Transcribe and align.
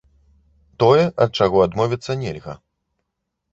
Тое, 0.83 1.03
ад 1.27 1.43
чаго 1.43 1.57
адмовіцца 1.67 2.19
нельга. 2.25 2.53